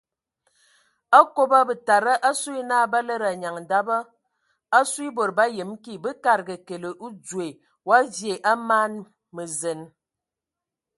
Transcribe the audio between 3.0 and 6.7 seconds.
lədə anyaŋ daba asue e bod ba yəm kig bə kadəga